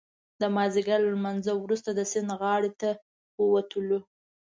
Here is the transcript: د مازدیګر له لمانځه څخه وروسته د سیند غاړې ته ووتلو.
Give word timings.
د 0.41 0.43
مازدیګر 0.55 0.99
له 1.03 1.11
لمانځه 1.15 1.45
څخه 1.53 1.61
وروسته 1.63 1.89
د 1.93 1.99
سیند 2.11 2.29
غاړې 2.39 2.71
ته 2.81 2.89
ووتلو. 3.41 3.99